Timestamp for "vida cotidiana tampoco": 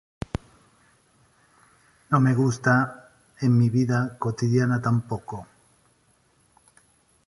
3.69-5.45